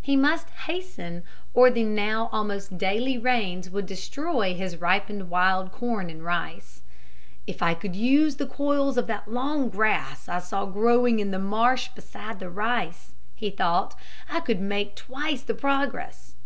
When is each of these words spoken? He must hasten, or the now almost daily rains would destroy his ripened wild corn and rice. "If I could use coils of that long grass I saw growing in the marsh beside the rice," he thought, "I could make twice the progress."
He 0.00 0.14
must 0.14 0.48
hasten, 0.50 1.24
or 1.52 1.68
the 1.68 1.82
now 1.82 2.28
almost 2.30 2.78
daily 2.78 3.18
rains 3.18 3.68
would 3.70 3.86
destroy 3.86 4.54
his 4.54 4.76
ripened 4.76 5.30
wild 5.30 5.72
corn 5.72 6.08
and 6.08 6.24
rice. 6.24 6.82
"If 7.44 7.60
I 7.60 7.74
could 7.74 7.96
use 7.96 8.36
coils 8.36 8.96
of 8.96 9.08
that 9.08 9.26
long 9.26 9.68
grass 9.68 10.28
I 10.28 10.38
saw 10.38 10.64
growing 10.64 11.18
in 11.18 11.32
the 11.32 11.40
marsh 11.40 11.88
beside 11.88 12.38
the 12.38 12.50
rice," 12.50 13.14
he 13.34 13.50
thought, 13.50 13.96
"I 14.30 14.38
could 14.38 14.60
make 14.60 14.94
twice 14.94 15.42
the 15.42 15.54
progress." 15.54 16.36